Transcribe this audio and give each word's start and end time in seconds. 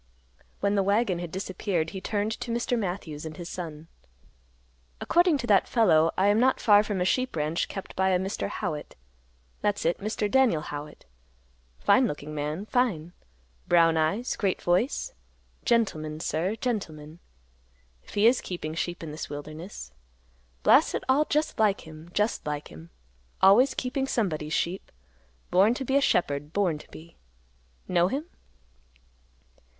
When 0.61 0.73
the 0.73 0.81
wagon 0.81 1.19
had 1.19 1.31
disappeared, 1.31 1.91
he 1.91 2.01
turned 2.01 2.31
to 2.39 2.49
Mr. 2.49 2.75
Matthews 2.75 3.23
and 3.23 3.37
his 3.37 3.49
son; 3.49 3.87
"According 4.99 5.37
to 5.37 5.45
that 5.45 5.67
fellow, 5.67 6.09
I 6.17 6.25
am 6.29 6.39
not 6.39 6.59
far 6.59 6.81
from 6.81 7.01
a 7.01 7.05
sheep 7.05 7.35
ranch 7.35 7.67
kept 7.67 7.95
by 7.95 8.09
a 8.09 8.17
Mr. 8.17 8.49
Howitt. 8.49 8.95
That's 9.61 9.85
it, 9.85 9.99
Mr. 9.99 10.25
Daniel 10.27 10.63
Howitt; 10.63 11.05
fine 11.77 12.07
looking 12.07 12.33
man, 12.33 12.65
fine; 12.65 13.13
brown 13.67 13.95
eyes; 13.95 14.35
great 14.35 14.59
voice; 14.59 15.13
gentleman, 15.65 16.19
sir, 16.19 16.55
gentleman, 16.55 17.19
if 18.01 18.15
he 18.15 18.25
is 18.25 18.41
keeping 18.41 18.73
sheep 18.73 19.03
in 19.03 19.11
this 19.11 19.29
wilderness. 19.29 19.91
Blast 20.63 20.95
it 20.95 21.03
all, 21.07 21.25
just 21.25 21.59
like 21.59 21.81
him, 21.81 22.09
just 22.11 22.43
like 22.47 22.69
him; 22.69 22.89
always 23.39 23.75
keeping 23.75 24.07
somebody's 24.07 24.51
sheep; 24.53 24.91
born 25.51 25.75
to 25.75 25.85
be 25.85 25.95
a 25.95 26.01
shepherd; 26.01 26.53
born 26.53 26.79
to 26.79 26.89
be. 26.89 27.17
Know 27.87 28.07
him?" 28.07 28.25